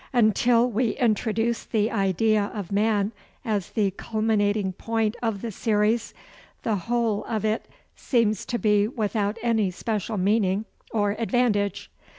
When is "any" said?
9.43-9.69